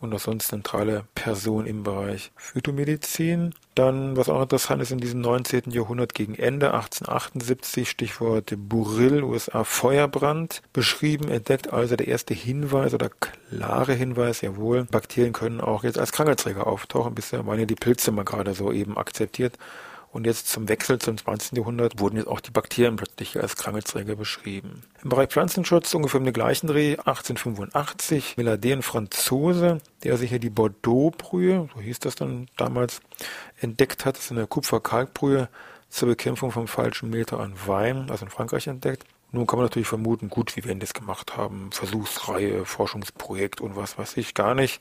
und 0.00 0.14
auch 0.14 0.20
sonst 0.20 0.48
zentrale 0.48 1.04
Person 1.14 1.66
im 1.66 1.82
Bereich 1.82 2.32
Phytomedizin. 2.36 3.54
Dann, 3.74 4.16
was 4.16 4.28
auch 4.28 4.42
interessant 4.42 4.82
ist, 4.82 4.90
in 4.90 4.98
diesem 4.98 5.20
19. 5.20 5.70
Jahrhundert 5.70 6.14
gegen 6.14 6.34
Ende 6.34 6.74
1878, 6.74 7.90
Stichwort 7.90 8.54
Burrill, 8.56 9.22
USA 9.22 9.64
Feuerbrand, 9.64 10.62
beschrieben, 10.72 11.28
entdeckt 11.28 11.72
also 11.72 11.96
der 11.96 12.08
erste 12.08 12.34
Hinweis 12.34 12.94
oder 12.94 13.10
klare 13.10 13.94
Hinweis, 13.94 14.40
jawohl, 14.40 14.84
Bakterien 14.84 15.32
können 15.32 15.60
auch 15.60 15.84
jetzt 15.84 15.98
als 15.98 16.12
Krankheitsträger 16.12 16.66
auftauchen. 16.66 17.14
Bisher 17.14 17.46
waren 17.46 17.58
ja 17.58 17.66
die 17.66 17.74
Pilze 17.74 18.12
mal 18.12 18.24
gerade 18.24 18.54
so 18.54 18.72
eben 18.72 18.96
akzeptiert. 18.96 19.58
Und 20.16 20.24
jetzt 20.24 20.48
zum 20.48 20.66
Wechsel 20.70 20.98
zum 20.98 21.18
20. 21.18 21.58
Jahrhundert 21.58 22.00
wurden 22.00 22.16
jetzt 22.16 22.28
auch 22.28 22.40
die 22.40 22.50
Bakterien 22.50 22.96
plötzlich 22.96 23.38
als 23.38 23.54
Krankheitsträger 23.54 24.16
beschrieben. 24.16 24.82
Im 25.02 25.10
Bereich 25.10 25.28
Pflanzenschutz 25.28 25.92
ungefähr 25.92 26.22
im 26.22 26.32
gleichen 26.32 26.68
Dreh 26.68 26.92
1885 26.92 28.38
Millardet, 28.38 28.82
Franzose, 28.82 29.82
der 30.04 30.16
sich 30.16 30.30
hier 30.30 30.38
die 30.38 30.48
Bordeaux-Brühe, 30.48 31.68
so 31.74 31.82
hieß 31.82 31.98
das 31.98 32.14
dann 32.14 32.48
damals, 32.56 33.02
entdeckt 33.60 34.06
hat. 34.06 34.16
Das 34.16 34.24
ist 34.24 34.32
eine 34.32 34.46
Kupfer-Kalkbrühe 34.46 35.50
zur 35.90 36.08
Bekämpfung 36.08 36.50
vom 36.50 36.66
falschen 36.66 37.10
Meter 37.10 37.38
an 37.38 37.52
Wein, 37.66 38.06
also 38.08 38.24
in 38.24 38.30
Frankreich 38.30 38.68
entdeckt. 38.68 39.04
Nun 39.36 39.46
kann 39.46 39.58
man 39.58 39.66
natürlich 39.66 39.86
vermuten, 39.86 40.30
gut, 40.30 40.56
wie 40.56 40.64
werden 40.64 40.80
das 40.80 40.94
gemacht 40.94 41.36
haben, 41.36 41.70
Versuchsreihe, 41.70 42.64
Forschungsprojekt 42.64 43.60
und 43.60 43.76
was 43.76 43.98
weiß 43.98 44.16
ich, 44.16 44.32
gar 44.32 44.54
nicht. 44.54 44.80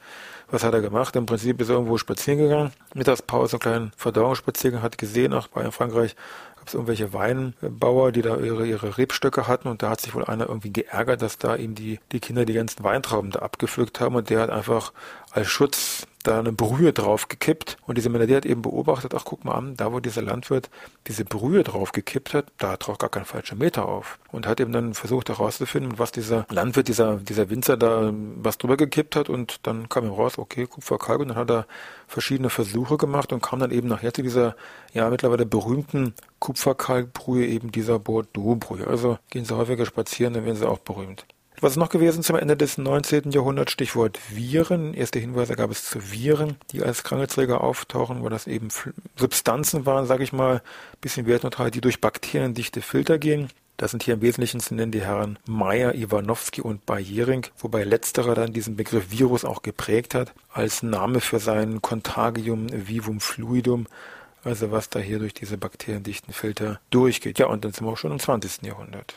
Was 0.50 0.64
hat 0.64 0.74
er 0.74 0.80
gemacht? 0.80 1.14
Im 1.18 1.26
Prinzip 1.26 1.60
ist 1.60 1.68
er 1.68 1.76
irgendwo 1.76 1.98
spazieren 1.98 2.40
gegangen, 2.40 2.72
Mittagspause, 2.94 3.56
einen 3.56 3.60
kleinen 3.60 3.92
Verdauungsspaziergang, 3.98 4.82
hat 4.82 4.98
gesehen, 4.98 5.34
ach, 5.34 5.50
bei 5.50 5.70
Frankreich 5.72 6.16
gab 6.56 6.70
es 6.70 6.74
irgendwelche 6.74 7.12
Weinbauer, 7.12 8.14
die 8.14 8.22
da 8.22 8.38
ihre, 8.38 8.66
ihre 8.66 8.98
Rebstöcke 8.98 9.46
hatten 9.46 9.68
und 9.68 9.84
da 9.84 9.90
hat 9.90 10.00
sich 10.00 10.16
wohl 10.16 10.24
einer 10.24 10.48
irgendwie 10.48 10.72
geärgert, 10.72 11.22
dass 11.22 11.38
da 11.38 11.58
ihm 11.58 11.76
die, 11.76 12.00
die 12.14 12.22
Kinder 12.22 12.46
die 12.46 12.54
ganzen 12.54 12.82
Weintrauben 12.82 13.32
da 13.32 13.40
abgepflückt 13.40 14.00
haben 14.00 14.16
und 14.16 14.30
der 14.30 14.40
hat 14.40 14.52
einfach 14.52 14.94
als 15.32 15.50
Schutz 15.50 16.08
da 16.28 16.40
eine 16.40 16.52
Brühe 16.52 16.94
drauf 16.94 17.28
gekippt 17.28 17.78
und 17.86 17.98
diese 17.98 18.10
Melodie 18.10 18.36
hat 18.36 18.46
eben 18.46 18.62
beobachtet, 18.62 19.14
ach 19.16 19.24
guck 19.26 19.46
mal 19.46 19.54
an, 19.54 19.76
da 19.76 19.94
wo 19.94 20.00
dieser 20.00 20.22
Landwirt 20.22 20.70
diese 21.08 21.26
Brühe 21.26 21.64
drauf 21.64 21.92
gekippt 21.92 22.34
hat, 22.34 22.46
da 22.58 22.78
taucht 22.78 23.00
gar 23.00 23.10
kein 23.10 23.26
falscher 23.26 23.56
Meter 23.56 23.88
auf 23.88 24.20
und 24.32 24.48
hat 24.48 24.60
eben 24.60 24.72
dann 24.72 24.94
versucht 24.94 25.30
herauszufinden, 25.30 26.00
was 26.00 26.12
dieser 26.12 26.46
Landwirt, 26.50 26.88
dieser, 26.88 27.18
dieser 27.18 27.50
Winzer 27.50 27.78
da 27.78 28.12
was 28.38 28.58
drüber 28.58 28.78
gekippt 28.78 29.16
hat 29.16 29.30
und 29.30 29.66
dann 29.68 29.90
kam 29.90 30.06
ihm 30.06 30.12
raus, 30.12 30.38
okay, 30.38 30.66
Kupferkalk 30.66 31.22
und 31.22 31.30
dann 31.30 31.38
hat 31.38 31.52
er 31.52 31.68
verschiedene 32.08 32.50
Versuche 32.50 32.98
gemacht 32.98 33.32
und 33.32 33.42
kam 33.42 33.60
dann 33.60 33.72
eben 33.72 33.88
nachher 33.88 34.14
zu 34.14 34.24
dieser 34.24 34.56
ja 34.94 35.10
mittlerweile 35.10 35.46
berühmten 35.46 36.14
Kupferkalkbrühe 36.40 37.46
eben 37.46 37.72
dieser 37.72 38.00
Bordeaux-Brühe. 38.00 38.88
Also 38.88 39.18
gehen 39.30 39.46
Sie 39.46 39.56
häufiger 39.56 39.86
spazieren, 39.86 40.34
dann 40.34 40.46
werden 40.46 40.58
Sie 40.58 40.68
auch 40.68 40.80
berühmt. 40.80 41.26
Was 41.62 41.72
ist 41.72 41.78
noch 41.78 41.90
gewesen 41.90 42.22
zum 42.22 42.36
Ende 42.36 42.58
des 42.58 42.78
19. 42.78 43.32
Jahrhunderts? 43.32 43.72
Stichwort 43.72 44.20
Viren. 44.30 44.94
Erste 44.94 45.20
Hinweise 45.20 45.56
gab 45.56 45.72
es 45.72 45.86
zu 45.86 46.12
Viren, 46.12 46.58
die 46.72 46.84
als 46.84 47.04
Krankheitsträger 47.04 47.62
auftauchen, 47.62 48.24
wo 48.24 48.30
das 48.30 48.46
eben 48.46 48.68
Substanzen 49.16 49.86
waren, 49.86 50.06
sage 50.06 50.24
ich 50.24 50.34
mal, 50.34 50.62
bisschen 51.00 51.26
wertneutral, 51.26 51.72
die 51.72 51.82
durch 51.82 52.02
bakteriendichte 52.02 52.82
Filter 52.82 53.18
gehen. 53.18 53.50
Das 53.78 53.92
sind 53.92 54.04
hier 54.04 54.14
im 54.14 54.22
Wesentlichen 54.22 54.60
zu 54.60 54.74
nennen 54.74 54.92
die 54.92 55.02
Herren 55.02 55.38
Meyer, 55.48 55.96
Iwanowski 55.96 56.62
und 56.62 56.86
Bayering, 56.86 57.46
wobei 57.58 57.84
letzterer 57.84 58.34
dann 58.34 58.54
diesen 58.54 58.78
Begriff 58.78 59.12
Virus 59.12 59.44
auch 59.44 59.64
geprägt 59.64 60.14
hat, 60.14 60.34
als 60.54 60.82
Name 60.82 61.20
für 61.20 61.40
sein 61.40 61.82
Contagium 61.82 62.68
vivum 62.72 63.20
fluidum, 63.20 63.88
also 64.46 64.72
was 64.72 64.90
da 64.90 65.00
hier 65.00 65.20
durch 65.20 65.34
diese 65.34 65.58
bakteriendichten 65.58 66.34
Filter 66.34 66.80
durchgeht. 66.90 67.40
Ja, 67.40 67.48
und 67.48 67.66
dann 67.66 67.74
sind 67.74 67.86
wir 67.86 67.92
auch 67.92 67.98
schon 67.98 68.12
im 68.12 68.20
20. 68.20 68.64
Jahrhundert. 68.64 69.16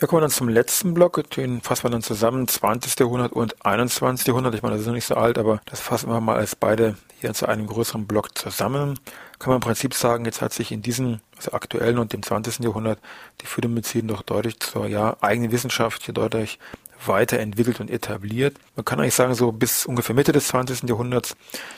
Ja, 0.00 0.06
kommen 0.06 0.22
wir 0.22 0.28
dann 0.28 0.30
zum 0.30 0.48
letzten 0.48 0.94
Block. 0.94 1.22
Den 1.36 1.60
fassen 1.60 1.82
wir 1.82 1.90
dann 1.90 2.00
zusammen. 2.00 2.48
20. 2.48 2.98
Jahrhundert 2.98 3.32
und 3.32 3.66
21. 3.66 4.26
Jahrhundert. 4.26 4.54
Ich 4.54 4.62
meine, 4.62 4.74
das 4.74 4.80
ist 4.80 4.86
noch 4.86 4.94
nicht 4.94 5.04
so 5.04 5.14
alt, 5.14 5.36
aber 5.36 5.60
das 5.66 5.78
fassen 5.78 6.08
wir 6.08 6.18
mal 6.22 6.36
als 6.36 6.56
beide 6.56 6.96
hier 7.20 7.34
zu 7.34 7.46
einem 7.46 7.66
größeren 7.66 8.06
Block 8.06 8.38
zusammen. 8.38 8.98
Kann 9.38 9.50
man 9.50 9.56
im 9.56 9.60
Prinzip 9.60 9.92
sagen, 9.92 10.24
jetzt 10.24 10.40
hat 10.40 10.54
sich 10.54 10.72
in 10.72 10.80
diesem, 10.80 11.20
also 11.36 11.52
aktuellen 11.52 11.98
und 11.98 12.14
dem 12.14 12.22
20. 12.22 12.60
Jahrhundert, 12.60 12.98
die 13.42 13.46
Phytomedizin 13.46 14.08
doch 14.08 14.22
deutlich 14.22 14.58
zur 14.60 14.86
ja, 14.86 15.18
eigenen 15.20 15.52
Wissenschaft 15.52 16.02
hier 16.04 16.14
deutlich 16.14 16.58
weiterentwickelt 17.04 17.80
und 17.80 17.90
etabliert. 17.90 18.56
Man 18.76 18.86
kann 18.86 19.00
eigentlich 19.00 19.14
sagen, 19.14 19.34
so 19.34 19.52
bis 19.52 19.84
ungefähr 19.84 20.14
Mitte 20.14 20.32
des 20.32 20.48
20. 20.48 20.88
Jahrhunderts 20.88 21.36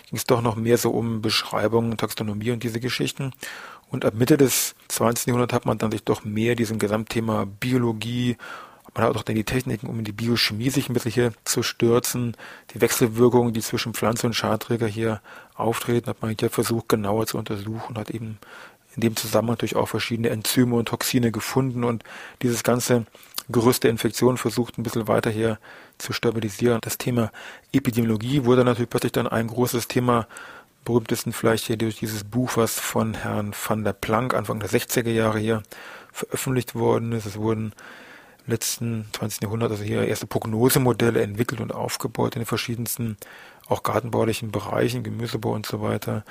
ging 0.09 0.17
es 0.17 0.27
doch 0.27 0.43
noch 0.43 0.55
mehr 0.55 0.79
so 0.79 0.93
um 0.93 1.23
Beschreibung, 1.23 1.97
Taxonomie 1.97 2.53
und 2.53 2.63
diese 2.63 2.79
Geschichten. 2.79 3.33
Und 3.91 4.05
ab 4.05 4.15
Mitte 4.15 4.37
des 4.37 4.77
20. 4.93 5.27
Jahrhunderts 5.27 5.55
hat 5.55 5.67
man 5.67 5.79
dann 5.79 5.91
sich 5.91 6.05
doch 6.05 6.25
mehr 6.25 6.55
diesem 6.55 6.79
Gesamtthema 6.79 7.45
Biologie, 7.45 8.37
man 8.95 9.05
hat 9.05 9.17
auch 9.17 9.23
dann 9.23 9.37
die 9.37 9.45
Techniken, 9.45 9.87
um 9.87 9.99
in 9.99 10.05
die 10.05 10.13
Biochemie 10.13 10.69
sich 10.69 10.89
ein 10.89 10.93
bisschen 10.93 11.13
hier 11.13 11.33
zu 11.45 11.63
stürzen. 11.63 12.37
Die 12.75 12.81
Wechselwirkungen, 12.81 13.55
die 13.55 13.63
zwischen 13.63 13.95
Pflanze 13.95 14.27
und 14.27 14.35
Schadträger 14.35 14.87
hier 14.87 15.23
auftreten, 15.55 16.09
hat 16.09 16.21
man 16.21 16.35
hier 16.39 16.51
versucht 16.51 16.91
genauer 16.91 17.27
zu 17.27 17.39
untersuchen, 17.39 17.97
hat 17.97 18.11
eben 18.11 18.39
in 18.95 19.01
dem 19.01 19.17
Zusammenhang 19.17 19.55
natürlich 19.55 19.77
auch 19.77 19.89
verschiedene 19.89 20.29
Enzyme 20.29 20.77
und 20.77 20.89
Toxine 20.89 21.33
gefunden 21.33 21.85
und 21.85 22.05
dieses 22.43 22.63
ganze 22.63 23.07
Gerüst 23.49 23.83
der 23.83 23.91
Infektion 23.91 24.37
versucht 24.37 24.79
ein 24.79 24.83
bisschen 24.83 25.09
weiter 25.09 25.31
hier 25.31 25.59
zu 25.99 26.13
stabilisieren. 26.13 26.79
Das 26.83 26.99
Thema 26.99 27.33
Epidemiologie 27.73 28.45
wurde 28.45 28.65
natürlich 28.65 28.91
plötzlich 28.91 29.13
dann 29.13 29.27
ein 29.27 29.47
großes 29.47 29.89
Thema 29.89 30.27
berühmtesten 30.85 31.33
vielleicht 31.33 31.67
hier 31.67 31.77
durch 31.77 31.99
dieses 31.99 32.25
Buch, 32.25 32.57
was 32.57 32.79
von 32.79 33.15
Herrn 33.15 33.53
van 33.67 33.85
der 33.85 33.93
Planck 33.93 34.35
Anfang 34.35 34.61
der 34.61 34.69
60er 34.69 35.11
Jahre 35.11 35.39
hier 35.39 35.63
veröffentlicht 36.13 36.75
worden 36.75 37.13
ist. 37.13 37.27
Es 37.27 37.37
wurden 37.37 37.73
im 38.47 38.51
letzten 38.51 39.07
20. 39.13 39.43
Jahrhundert 39.43 39.71
also 39.71 39.85
hier 39.85 40.07
erste 40.07 40.27
Prognosemodelle 40.27 41.23
entwickelt 41.23 41.61
und 41.61 41.73
aufgebaut 41.73 42.35
in 42.35 42.41
den 42.41 42.47
verschiedensten, 42.47 43.17
auch 43.69 43.83
gartenbaulichen 43.83 44.51
Bereichen, 44.51 45.05
Gemüsebau 45.05 45.53
und 45.53 45.67
so 45.67 45.81
weiter. 45.81 46.25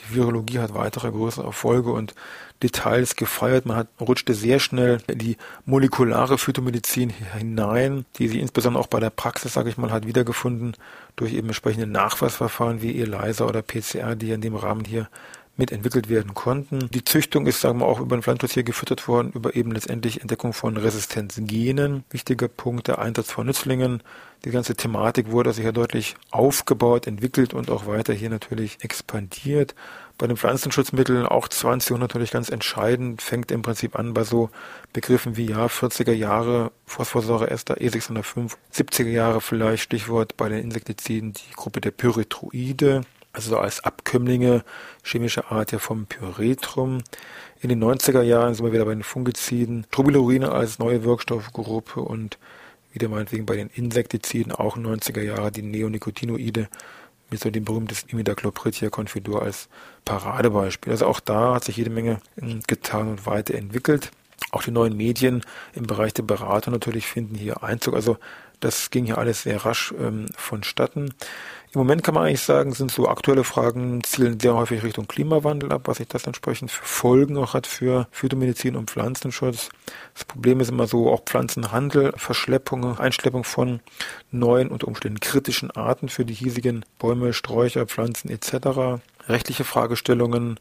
Die 0.00 0.14
Virologie 0.14 0.58
hat 0.58 0.74
weitere 0.74 1.10
größere 1.10 1.46
Erfolge 1.46 1.92
und 1.92 2.14
Details 2.62 3.16
gefeiert. 3.16 3.66
Man 3.66 3.76
hat, 3.76 3.88
rutschte 4.00 4.34
sehr 4.34 4.60
schnell 4.60 4.98
in 5.06 5.18
die 5.18 5.36
molekulare 5.64 6.38
Phytomedizin 6.38 7.10
hinein, 7.10 8.04
die 8.16 8.28
sie 8.28 8.40
insbesondere 8.40 8.82
auch 8.82 8.88
bei 8.88 9.00
der 9.00 9.10
Praxis, 9.10 9.54
sage 9.54 9.70
ich 9.70 9.78
mal, 9.78 9.90
hat 9.90 10.06
wiedergefunden 10.06 10.76
durch 11.16 11.32
eben 11.32 11.48
entsprechende 11.48 11.86
Nachweisverfahren 11.86 12.82
wie 12.82 13.00
ELISA 13.00 13.44
oder 13.46 13.62
PCR, 13.62 14.14
die 14.14 14.32
in 14.32 14.40
dem 14.40 14.56
Rahmen 14.56 14.84
hier 14.84 15.08
mitentwickelt 15.60 16.08
werden 16.08 16.34
konnten. 16.34 16.90
Die 16.90 17.04
Züchtung 17.04 17.46
ist, 17.46 17.60
sagen 17.60 17.78
wir, 17.78 17.86
auch 17.86 18.00
über 18.00 18.16
den 18.16 18.22
Pflanzenschutz 18.22 18.54
hier 18.54 18.62
gefüttert 18.64 19.06
worden, 19.06 19.30
über 19.32 19.54
eben 19.54 19.70
letztendlich 19.70 20.22
Entdeckung 20.22 20.52
von 20.52 20.76
Resistenzgenen. 20.76 22.04
Wichtiger 22.10 22.48
Punkt, 22.48 22.88
der 22.88 22.98
Einsatz 22.98 23.30
von 23.30 23.46
Nützlingen. 23.46 24.02
Die 24.44 24.50
ganze 24.50 24.74
Thematik 24.74 25.30
wurde 25.30 25.50
also 25.50 25.60
hier 25.60 25.72
deutlich 25.72 26.16
aufgebaut, 26.30 27.06
entwickelt 27.06 27.52
und 27.52 27.70
auch 27.70 27.86
weiter 27.86 28.14
hier 28.14 28.30
natürlich 28.30 28.78
expandiert. 28.82 29.74
Bei 30.16 30.26
den 30.26 30.38
Pflanzenschutzmitteln 30.38 31.26
auch 31.26 31.46
20 31.48 31.98
natürlich 31.98 32.30
ganz 32.30 32.48
entscheidend, 32.48 33.20
fängt 33.20 33.50
im 33.50 33.62
Prinzip 33.62 33.98
an 33.98 34.14
bei 34.14 34.24
so 34.24 34.50
Begriffen 34.94 35.36
wie 35.36 35.46
ja 35.46 35.66
40er 35.66 36.12
Jahre 36.12 36.72
Phosphorsäureester 36.86 37.74
E605, 37.76 38.56
70er 38.74 39.08
Jahre 39.08 39.40
vielleicht 39.40 39.82
Stichwort 39.82 40.36
bei 40.38 40.48
den 40.48 40.62
Insektiziden 40.62 41.34
die 41.34 41.54
Gruppe 41.54 41.80
der 41.80 41.90
Pyrethroide 41.90 43.02
also 43.32 43.58
als 43.58 43.84
Abkömmlinge 43.84 44.64
chemischer 45.02 45.50
Art 45.52 45.72
ja 45.72 45.78
vom 45.78 46.06
Pyretrum. 46.06 47.02
In 47.60 47.68
den 47.68 47.82
90er 47.82 48.22
Jahren 48.22 48.54
sind 48.54 48.64
wir 48.64 48.72
wieder 48.72 48.84
bei 48.84 48.94
den 48.94 49.02
Fungiziden, 49.02 49.86
Trobilurine 49.90 50.52
als 50.52 50.78
neue 50.78 51.04
Wirkstoffgruppe 51.04 52.00
und 52.00 52.38
wieder 52.92 53.08
meinetwegen 53.08 53.46
bei 53.46 53.56
den 53.56 53.68
Insektiziden 53.68 54.52
auch 54.52 54.76
90er 54.76 55.22
Jahre 55.22 55.52
die 55.52 55.62
Neonicotinoide 55.62 56.68
mit 57.30 57.40
so 57.40 57.50
dem 57.50 57.64
berühmtesten 57.64 58.10
Imidacloprid 58.10 58.74
hier 58.74 58.90
Confidur 58.90 59.42
als 59.42 59.68
Paradebeispiel. 60.04 60.92
Also 60.92 61.06
auch 61.06 61.20
da 61.20 61.54
hat 61.54 61.64
sich 61.64 61.76
jede 61.76 61.90
Menge 61.90 62.20
ähm, 62.40 62.60
getan 62.66 63.08
und 63.08 63.26
weiterentwickelt. 63.26 64.10
Auch 64.50 64.62
die 64.62 64.72
neuen 64.72 64.96
Medien 64.96 65.42
im 65.74 65.86
Bereich 65.86 66.12
der 66.12 66.24
Beratung 66.24 66.72
natürlich 66.72 67.06
finden 67.06 67.36
hier 67.36 67.62
Einzug. 67.62 67.94
Also 67.94 68.16
das 68.58 68.90
ging 68.90 69.06
hier 69.06 69.18
alles 69.18 69.42
sehr 69.42 69.64
rasch 69.64 69.94
ähm, 69.98 70.26
vonstatten. 70.36 71.14
Im 71.72 71.78
Moment 71.78 72.02
kann 72.02 72.14
man 72.14 72.24
eigentlich 72.24 72.40
sagen, 72.40 72.72
sind 72.72 72.90
so 72.90 73.06
aktuelle 73.06 73.44
Fragen, 73.44 74.02
zielen 74.02 74.40
sehr 74.40 74.54
häufig 74.54 74.82
Richtung 74.82 75.06
Klimawandel 75.06 75.70
ab, 75.70 75.82
was 75.84 75.98
sich 75.98 76.08
das 76.08 76.26
entsprechend 76.26 76.72
für 76.72 76.84
Folgen 76.84 77.36
auch 77.36 77.54
hat 77.54 77.68
für 77.68 78.08
Phytomedizin 78.10 78.74
und 78.74 78.90
Pflanzenschutz. 78.90 79.68
Das 80.14 80.24
Problem 80.24 80.58
ist 80.58 80.70
immer 80.70 80.88
so, 80.88 81.08
auch 81.08 81.22
Pflanzenhandel, 81.24 82.12
Verschleppung, 82.16 82.98
Einschleppung 82.98 83.44
von 83.44 83.78
neuen, 84.32 84.66
unter 84.66 84.88
Umständen 84.88 85.20
kritischen 85.20 85.70
Arten 85.70 86.08
für 86.08 86.24
die 86.24 86.34
hiesigen 86.34 86.84
Bäume, 86.98 87.32
Sträucher, 87.32 87.86
Pflanzen 87.86 88.30
etc. 88.30 89.00
Rechtliche 89.28 89.62
Fragestellungen, 89.62 90.58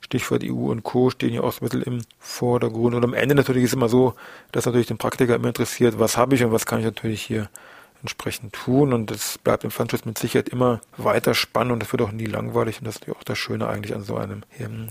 Stichwort 0.00 0.44
EU 0.44 0.70
und 0.70 0.84
Co. 0.84 1.10
stehen 1.10 1.34
ja 1.34 1.40
auch 1.40 1.60
ein 1.60 1.68
bisschen 1.68 1.82
im 1.82 2.02
Vordergrund. 2.20 2.94
Und 2.94 3.02
am 3.02 3.14
Ende 3.14 3.34
natürlich 3.34 3.64
ist 3.64 3.74
immer 3.74 3.88
so, 3.88 4.14
dass 4.52 4.66
natürlich 4.66 4.86
den 4.86 4.98
Praktiker 4.98 5.34
immer 5.34 5.48
interessiert, 5.48 5.98
was 5.98 6.16
habe 6.16 6.36
ich 6.36 6.44
und 6.44 6.52
was 6.52 6.66
kann 6.66 6.78
ich 6.78 6.84
natürlich 6.84 7.22
hier 7.22 7.48
entsprechend 8.02 8.52
tun. 8.52 8.92
Und 8.92 9.10
das 9.10 9.38
bleibt 9.38 9.64
im 9.64 9.70
Pfandschutz 9.70 10.04
mit 10.04 10.18
Sicherheit 10.18 10.48
immer 10.48 10.80
weiter 10.96 11.34
spannend 11.34 11.72
und 11.72 11.82
das 11.82 11.92
wird 11.92 12.02
auch 12.02 12.12
nie 12.12 12.26
langweilig. 12.26 12.78
Und 12.78 12.86
das 12.86 12.96
ist 12.96 13.08
auch 13.08 13.24
das 13.24 13.38
Schöne 13.38 13.66
eigentlich 13.68 13.94
an 13.94 14.02
so 14.02 14.16
einem 14.16 14.42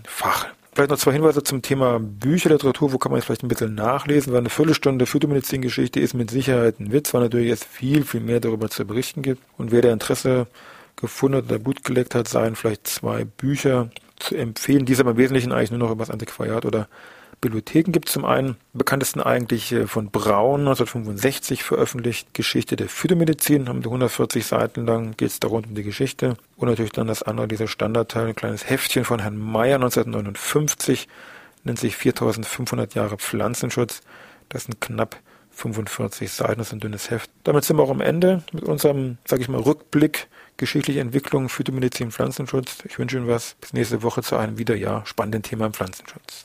Fach. 0.06 0.48
Vielleicht 0.74 0.90
noch 0.90 0.98
zwei 0.98 1.12
Hinweise 1.12 1.44
zum 1.44 1.62
Thema 1.62 2.00
Bücherliteratur. 2.00 2.94
Wo 2.94 2.98
kann 2.98 3.12
man 3.12 3.20
jetzt 3.20 3.26
vielleicht 3.26 3.44
ein 3.44 3.50
bisschen 3.50 3.76
nachlesen? 3.76 4.32
Weil 4.32 4.40
eine 4.40 4.50
Viertelstunde 4.50 5.06
Phytomedizin-Geschichte 5.06 6.00
ist 6.00 6.14
mit 6.14 6.32
Sicherheit 6.32 6.80
ein 6.80 6.94
Witz, 6.94 7.14
weil 7.14 7.22
natürlich 7.22 7.50
jetzt 7.50 7.66
viel, 7.66 8.06
viel 8.06 8.22
mehr 8.22 8.40
darüber 8.40 8.70
zu 8.70 8.86
berichten 8.86 9.22
gibt. 9.22 9.42
Und 9.58 9.72
wer 9.72 9.82
der 9.82 9.92
Interesse 9.92 10.48
gefunden 10.96 11.38
hat 11.38 11.46
oder 11.46 11.60
Blut 11.60 11.84
gelegt 11.84 12.16
hat, 12.16 12.30
seien 12.30 12.56
vielleicht 12.56 12.88
zwei 12.88 13.26
Bücher 13.26 13.90
zu 14.18 14.36
empfehlen. 14.36 14.86
Diese 14.86 15.02
aber 15.02 15.12
im 15.12 15.18
Wesentlichen 15.18 15.52
eigentlich 15.52 15.72
nur 15.72 15.80
noch 15.80 15.92
über 15.92 16.06
das 16.06 16.12
Antiquariat 16.12 16.66
oder 16.66 16.88
Bibliotheken 17.42 17.92
gibt 17.92 18.08
es 18.08 18.14
zum 18.14 18.24
einen, 18.24 18.56
bekanntesten 18.74 19.20
eigentlich 19.20 19.72
äh, 19.72 19.88
von 19.88 20.12
Braun 20.12 20.62
1965 20.62 21.64
veröffentlicht, 21.64 22.36
Geschichte 22.36 22.76
der 22.76 22.88
Phytomedizin, 22.88 23.68
haben 23.68 23.82
die 23.82 23.88
140 23.88 24.46
Seiten 24.46 24.86
lang, 24.86 25.18
geht 25.18 25.30
es 25.30 25.40
da 25.40 25.48
rund 25.48 25.68
um 25.68 25.76
die 25.76 25.84
Geschichte. 25.84 26.38
Und 26.56 26.70
natürlich 26.70 26.92
dann 26.92 27.08
das 27.08 27.24
andere, 27.24 27.48
dieser 27.48 27.68
Standardteil, 27.68 28.28
ein 28.28 28.36
kleines 28.36 28.70
Heftchen 28.70 29.06
von 29.06 29.20
Herrn 29.20 29.40
Meyer 29.40 29.76
1959, 29.76 31.08
nennt 31.64 31.80
sich 31.80 31.98
4500 31.98 32.94
Jahre 32.94 33.18
Pflanzenschutz. 33.18 34.02
Das 34.50 34.66
sind 34.66 34.80
knapp 34.80 35.18
45 35.52 36.32
Seiten, 36.32 36.60
das 36.60 36.68
ist 36.68 36.74
ein 36.74 36.80
dünnes 36.80 37.10
Heft. 37.10 37.30
Damit 37.44 37.66
sind 37.66 37.78
wir 37.78 37.84
auch 37.84 37.90
am 37.90 38.02
Ende 38.02 38.44
mit 38.54 38.64
unserem, 38.64 39.18
sage 39.26 39.42
ich 39.42 39.50
mal, 39.50 39.60
Rückblick 39.60 40.28
geschichtliche 40.58 41.00
Entwicklung, 41.00 41.50
Phytomedizin, 41.50 42.12
Pflanzenschutz. 42.12 42.84
Ich 42.88 43.00
wünsche 43.00 43.18
Ihnen 43.18 43.28
was. 43.28 43.56
Bis 43.60 43.74
nächste 43.74 44.04
Woche 44.04 44.22
zu 44.22 44.38
einem 44.38 44.60
wieder 44.60 44.76
ja 44.76 45.04
spannenden 45.06 45.42
Thema 45.42 45.66
im 45.66 45.74
Pflanzenschutz. 45.74 46.44